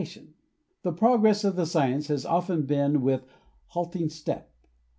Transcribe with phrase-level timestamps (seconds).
[0.01, 0.35] INTRODUCTION xv
[0.81, 3.25] The progress of the science has often been with a
[3.67, 4.49] halt ing step.